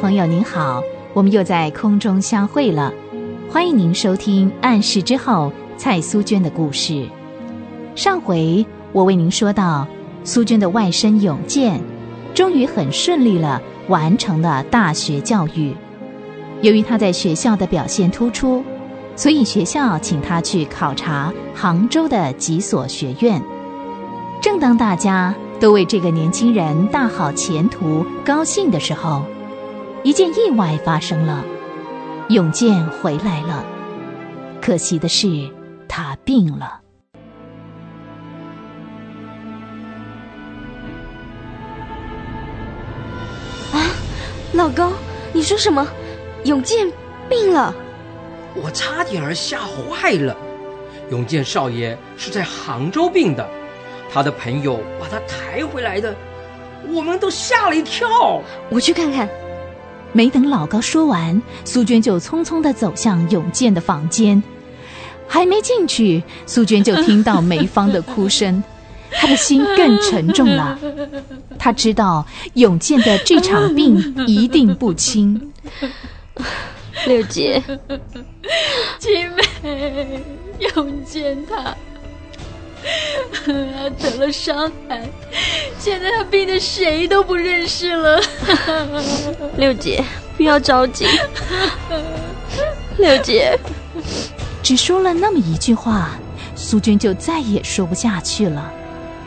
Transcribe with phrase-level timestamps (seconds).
[0.00, 0.82] 朋友您好，
[1.12, 2.90] 我们又在空中相会了，
[3.50, 7.06] 欢迎您收听《暗示之后》蔡苏娟的故事。
[7.94, 9.86] 上回我为您说到，
[10.24, 11.78] 苏娟的外甥永健
[12.32, 15.76] 终于很顺利了，完成了大学教育。
[16.62, 18.64] 由于他在学校的表现突出，
[19.16, 23.40] 所以学校请他去考察杭州的几所学院。
[24.40, 29.26] 正当大家都为这个年轻人大好前途高兴的时候，
[30.02, 31.44] 一件意外发生了，
[32.30, 33.62] 永健回来了。
[34.60, 35.28] 可惜的是，
[35.86, 36.80] 他病了。
[43.72, 43.92] 啊，
[44.54, 44.90] 老公，
[45.34, 45.86] 你说什么？
[46.44, 46.90] 永健
[47.28, 47.74] 病了？
[48.54, 50.34] 我差点儿吓坏了。
[51.10, 53.46] 永健少爷是在杭州病的。
[54.12, 56.16] 他的朋友把他抬回来的，
[56.88, 58.42] 我们都吓了一跳。
[58.70, 59.28] 我去看看。
[60.12, 64.42] 没等老高说完，苏娟就匆匆的走向永健的房间。
[65.26, 68.62] 还没进去，苏娟就听到梅芳的哭声，
[69.12, 70.76] 她的心更沉重了。
[71.58, 75.52] 她知道永健的这场病一定不轻。
[77.06, 77.62] 六姐，
[78.98, 79.24] 七
[79.62, 80.20] 妹，
[80.74, 81.76] 永健他。
[83.44, 85.02] 他 得了伤寒，
[85.78, 88.20] 现在他病的谁都不认识了。
[89.56, 90.04] 六姐，
[90.36, 91.06] 不要着急。
[92.98, 93.58] 六姐，
[94.62, 96.10] 只说了那么一句话，
[96.54, 98.72] 苏娟就再也说不下去了，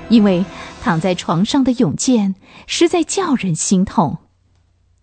[0.10, 0.44] 因为
[0.82, 2.36] 躺在床上的永健
[2.68, 4.18] 实在叫人心痛，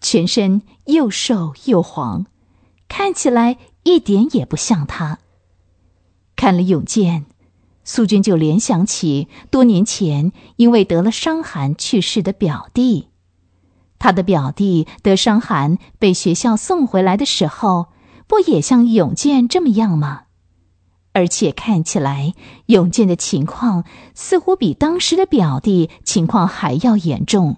[0.00, 2.26] 全身又瘦又黄，
[2.88, 5.18] 看起来一点也不像他。
[6.36, 7.26] 看了永健。
[7.92, 13.08] 苏军就联想起多年前因为得了伤寒去世的表弟，
[13.98, 17.88] 他的表弟得伤寒被学校送回来的时候，
[18.28, 20.26] 不也像永健这么样吗？
[21.14, 22.34] 而且看起来
[22.66, 23.82] 永健的情况
[24.14, 27.56] 似乎比当时的表弟情况还要严重。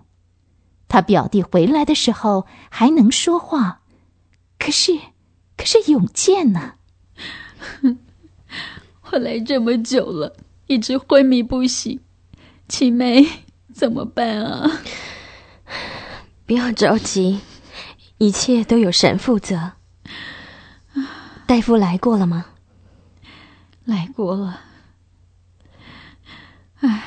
[0.89, 3.83] 他表弟回来的时候还能说话，
[4.59, 4.99] 可是，
[5.59, 6.77] 可是永健呢？
[7.83, 7.99] 哼
[9.13, 10.35] 我来这么久了，
[10.69, 12.01] 一直昏迷不醒，
[12.67, 13.27] 七妹
[13.75, 14.81] 怎么办啊？
[16.47, 17.41] 不要着急，
[18.17, 19.73] 一切都有神负责。
[21.47, 22.47] 大夫来过了吗？
[23.85, 24.61] 来过了。
[26.81, 27.03] 唉，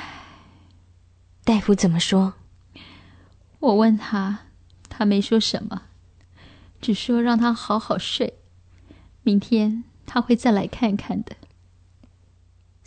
[1.44, 2.36] 大夫怎么说？
[3.60, 4.42] 我问他，
[4.90, 5.82] 他没说什么，
[6.80, 8.36] 只说让他好好睡，
[9.24, 11.36] 明天他会再来看看的。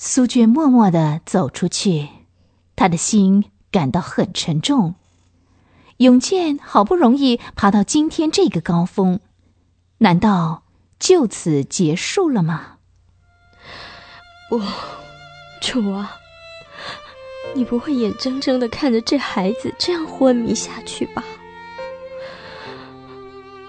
[0.00, 2.08] 苏娟默默的走出去，
[2.76, 4.94] 她的心感到很沉重。
[5.96, 9.18] 永健好不容易爬到今天这个高峰，
[9.98, 10.62] 难道
[11.00, 12.76] 就此结束了吗？
[14.48, 14.62] 不，
[15.60, 16.12] 楚啊，
[17.56, 21.24] 你不会眼睁睁的看着这孩子这样昏迷下去吧？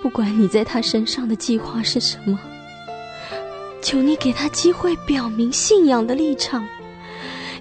[0.04, 2.40] 不管你在他身上的计划是什么。
[3.82, 6.68] 求你给他机会表明信仰的立场，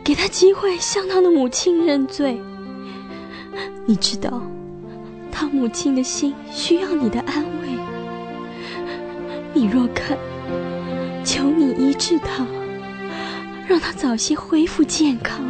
[0.04, 2.40] 给他机会向他的母亲认罪。
[3.86, 4.42] 你知道，
[5.30, 7.68] 他母亲的心需要你的安慰。
[9.54, 10.16] 你若肯，
[11.24, 12.46] 求你医治他，
[13.66, 15.40] 让他早些恢复健康。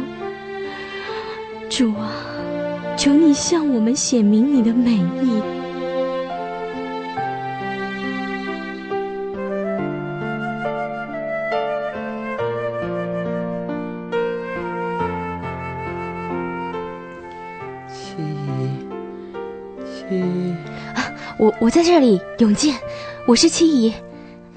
[1.69, 2.11] 主啊，
[2.97, 5.58] 求你向我们显明你的美意。
[21.39, 22.77] 我我在这里，永健，
[23.25, 23.93] 我是七姨，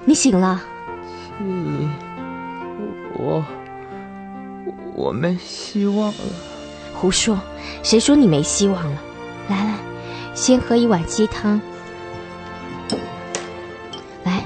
[0.03, 0.61] 你醒了。
[1.39, 1.87] 七姨，
[3.17, 3.45] 我
[4.93, 6.13] 我没希望了。
[6.93, 7.39] 胡说，
[7.83, 9.01] 谁说你没希望了？
[9.47, 9.75] 来来，
[10.35, 11.61] 先喝一碗鸡汤。
[14.25, 14.43] 来，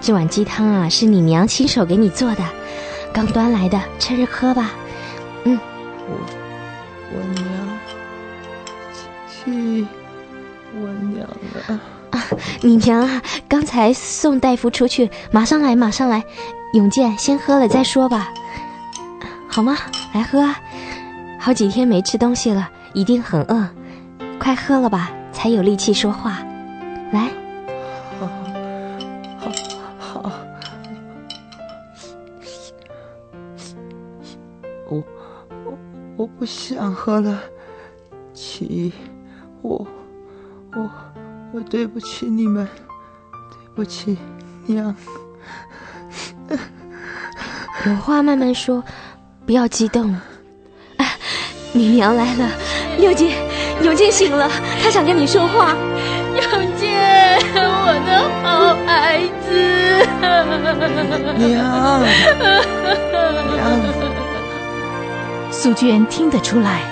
[0.00, 2.44] 这碗鸡汤啊，是你娘亲手给你做的，
[3.12, 4.70] 刚端来的，趁热喝吧。
[5.42, 5.58] 嗯。
[11.20, 11.30] 娘
[11.68, 11.80] 啊！
[12.10, 12.24] 啊，
[12.62, 13.22] 你娘啊！
[13.48, 16.24] 刚才送大夫出去，马上来，马上来。
[16.72, 18.32] 永健，先喝了再说吧，
[19.48, 19.76] 好吗？
[20.14, 20.58] 来喝啊！
[21.38, 23.68] 好几天没吃东西了，一定很饿，
[24.38, 26.38] 快喝了吧，才有力气说话。
[27.12, 27.28] 来，
[28.20, 28.28] 好，
[29.98, 30.32] 好，
[34.88, 35.02] 我，
[35.64, 35.78] 我，
[36.16, 37.40] 我不想喝了，
[38.32, 38.92] 七，
[39.60, 39.86] 我。
[40.72, 40.88] 我
[41.52, 42.66] 我对不起你们，
[43.32, 44.16] 对不起
[44.66, 44.94] 娘。
[47.86, 48.84] 有话慢慢说，
[49.46, 50.12] 不要激动。
[50.96, 51.06] 啊，
[51.72, 52.48] 你娘来了，
[52.98, 53.32] 六姐，
[53.82, 54.48] 永健醒了，
[54.82, 55.74] 他想跟你说话。
[56.34, 56.42] 永
[56.76, 59.50] 健，我的好孩子。
[61.38, 62.02] 娘，
[63.56, 63.60] 娘。
[65.50, 66.82] 苏娟听得出来，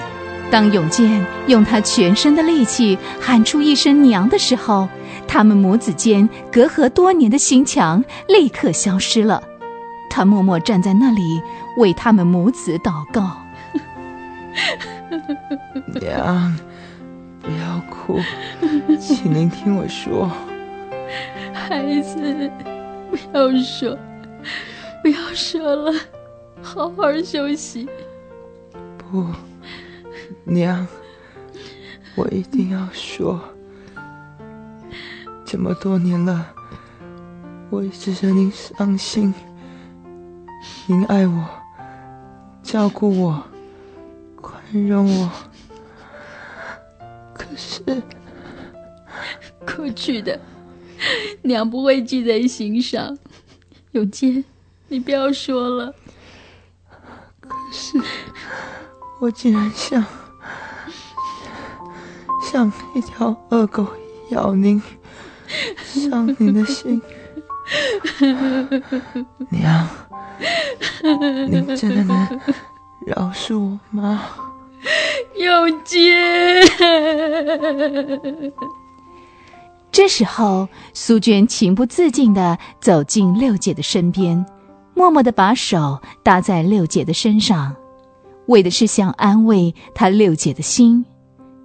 [0.50, 4.88] 当永健用他全身的力气喊出一声“娘”的时候，
[5.26, 9.42] 他们母子间隔阂多年的心墙立刻消失了。
[10.08, 11.42] 他默默站在那里，
[11.76, 13.36] 为他们母子祷告。
[16.00, 16.58] 娘，
[17.40, 18.18] 不要哭，
[18.98, 20.30] 请您听我说。
[21.52, 22.50] 孩子，
[23.10, 23.96] 不要说，
[25.02, 25.92] 不要说了，
[26.62, 27.86] 好好休息。
[28.96, 29.26] 不，
[30.48, 30.86] 娘，
[32.16, 33.38] 我一定要说。
[35.44, 36.54] 这么多年了，
[37.68, 39.34] 我一直惹您伤心。
[40.86, 41.44] 您爱我，
[42.62, 43.44] 照顾我，
[44.36, 45.30] 宽容我。
[47.34, 47.82] 可是，
[49.66, 50.40] 过去的，
[51.42, 53.18] 娘不会记在心上。
[53.92, 54.42] 永坚，
[54.88, 55.94] 你不要说了。
[57.38, 58.00] 可是。
[59.20, 60.04] 我竟然像
[62.50, 63.86] 像一条恶狗
[64.30, 64.82] 咬您，
[65.84, 67.00] 伤您的心，
[69.50, 69.86] 娘，
[71.50, 72.40] 您真的能
[73.06, 74.22] 饶恕我吗？
[75.38, 76.64] 永杰。
[79.92, 84.46] 这时候，苏娟情不自禁的走进六姐的身边，
[84.94, 87.76] 默默的把手搭在六姐的身上。
[88.46, 91.04] 为的是想安慰她六姐的心，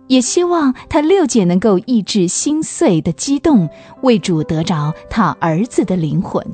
[0.07, 3.69] 也希望他六姐能够抑制心碎的激动，
[4.01, 6.45] 为主得着他儿子的灵魂。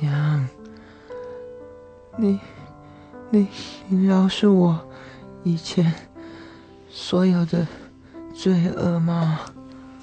[0.00, 0.48] 娘，
[2.16, 2.38] 你，
[3.30, 3.46] 你，
[3.88, 4.78] 你饶恕我
[5.42, 5.92] 以前
[6.90, 7.66] 所有的
[8.34, 9.40] 罪恶吗？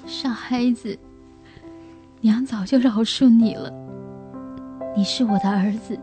[0.06, 0.98] 傻孩子，
[2.20, 3.72] 娘早就饶恕你了。
[4.96, 5.98] 你是我的儿子，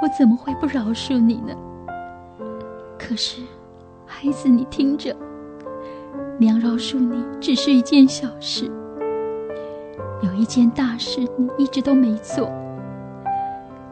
[0.00, 1.54] 我怎么会不饶恕你呢？
[3.02, 3.42] 可是，
[4.06, 5.14] 孩子，你听着，
[6.38, 8.70] 娘饶恕你只是一件小事，
[10.22, 12.48] 有一件大事你一直都没做。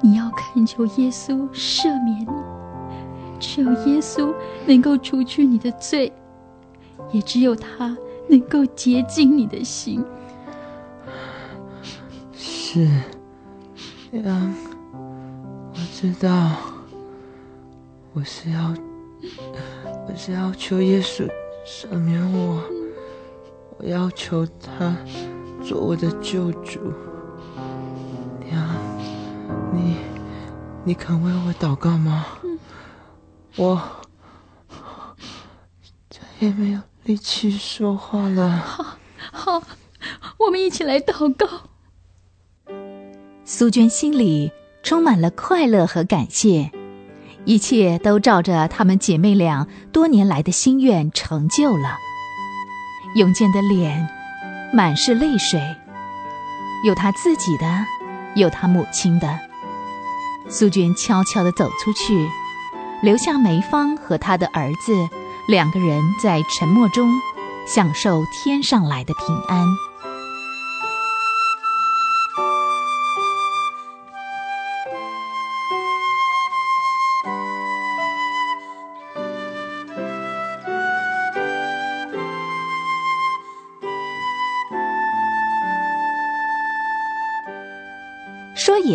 [0.00, 4.32] 你要恳求耶稣赦免你，只有耶稣
[4.64, 6.10] 能够除去你的罪，
[7.10, 7.94] 也只有他
[8.28, 10.02] 能够洁净你的心。
[12.32, 12.88] 是。
[14.12, 14.54] 娘，
[14.94, 16.52] 我知道，
[18.14, 18.72] 我是要，
[20.08, 21.28] 我是要求耶稣
[21.67, 22.62] 赦免我，
[23.78, 24.96] 我要求他
[25.62, 26.81] 做我的救主。
[28.49, 28.67] 娘，
[29.72, 29.96] 你，
[30.84, 32.26] 你肯为我祷告吗？
[33.56, 33.81] 我
[36.08, 38.49] 再也没有力气说话了。
[38.50, 38.96] 好，
[39.32, 39.62] 好，
[40.38, 41.46] 我们一起来祷告。
[43.44, 44.52] 苏娟心里
[44.83, 46.71] 充满了快乐和感谢，
[47.44, 51.97] 一切都照着她们姐妹俩多年来的心愿成就了。
[53.16, 54.09] 永健的脸
[54.73, 55.61] 满是泪水，
[56.85, 57.66] 有他自己的，
[58.37, 59.38] 有他母亲的。
[60.49, 62.28] 苏娟悄悄地走出去，
[63.02, 65.09] 留下梅芳和他的儿子
[65.49, 67.11] 两个人在沉默中
[67.66, 69.66] 享受天上来的平安。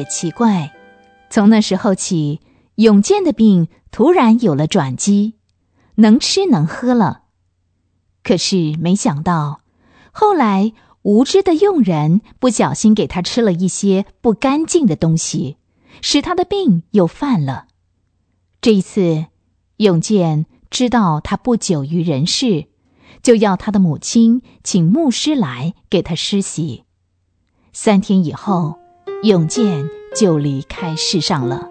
[0.06, 0.74] 奇怪，
[1.30, 2.40] 从那时候起，
[2.76, 5.36] 永健的病突然有了转机，
[5.96, 7.24] 能吃能喝了。
[8.24, 9.62] 可是没想到，
[10.12, 15.58] 后来无知的佣人不小心给他吃了一些不干净的东西，
[16.02, 17.68] 使他的病又犯了。
[18.62, 19.26] 这一次，
[19.78, 22.66] 永健知道他不久于人世，
[23.22, 26.84] 就要他的母亲请牧师来给他施洗。
[27.74, 28.80] 三天以后。
[29.26, 31.68] 永健就离开世上了。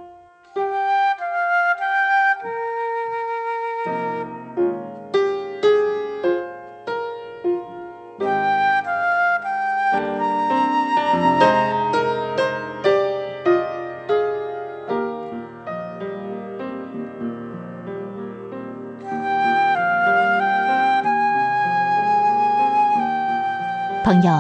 [24.03, 24.33] 朋友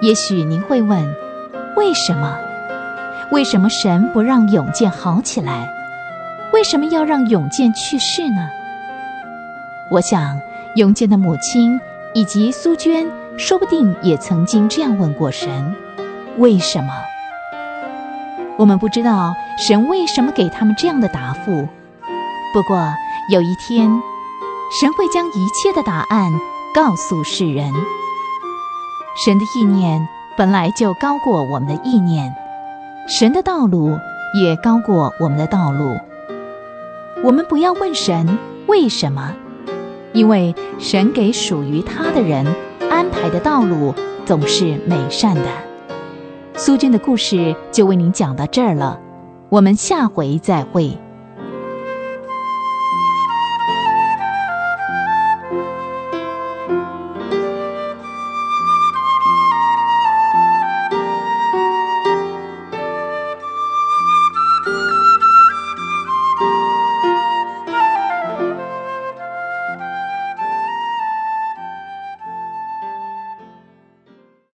[0.00, 1.14] 也许您会问
[1.82, 2.38] 为什么？
[3.32, 5.68] 为什么神不让永健好起来？
[6.52, 8.48] 为什么要让永健去世呢？
[9.90, 10.40] 我想，
[10.76, 11.80] 永健的母亲
[12.14, 15.74] 以及苏娟，说不定也曾经这样问过神：
[16.38, 16.92] 为什么？
[18.56, 21.68] 我们不知道神为什么给他们这样的答复。
[22.54, 22.94] 不过
[23.28, 23.90] 有一天，
[24.80, 26.30] 神会将一切的答案
[26.72, 27.72] 告诉世人。
[29.26, 32.34] 神的意念本来就高过我们的意念，
[33.06, 33.98] 神的道路
[34.34, 35.96] 也高过我们的道路。
[37.22, 39.34] 我们不要问神为什么，
[40.12, 42.46] 因为神给属于他的人
[42.90, 45.44] 安排的道路总是美善的。
[46.54, 48.98] 苏军的故事就为您讲到这儿了，
[49.50, 50.98] 我们下回再会。